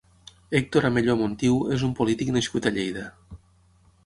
Héctor 0.59 0.87
Amelló 0.89 1.15
Montiu 1.19 1.59
és 1.77 1.85
un 1.89 1.93
polític 2.01 2.33
nascut 2.39 2.71
a 2.71 2.75
Lleida. 2.79 3.09